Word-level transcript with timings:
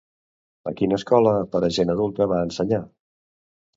A 0.69 0.73
quina 0.79 0.97
escola 1.01 1.33
per 1.51 1.63
a 1.67 1.71
gent 1.77 1.93
adulta 1.97 2.29
va 2.33 2.43
ensenyar? 2.47 2.85